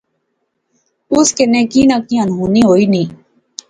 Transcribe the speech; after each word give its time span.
اس 1.15 1.27
کنے 1.37 1.61
کی 1.71 1.81
نہ 1.89 1.97
کی 2.07 2.15
انہونی 2.23 2.61
ہوئی 2.67 2.85
نی 2.91 3.03